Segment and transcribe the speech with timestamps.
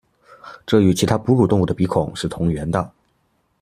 [0.65, 2.91] 这与其他哺乳动物的鼻孔是同源的。